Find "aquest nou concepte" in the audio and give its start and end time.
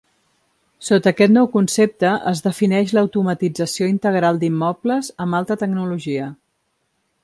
1.11-2.15